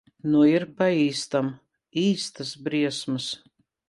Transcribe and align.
Nu 0.35 0.39
ir 0.51 0.63
pa 0.77 0.85
īstam. 1.01 1.51
Īstas 2.05 2.55
briesmas. 2.69 3.29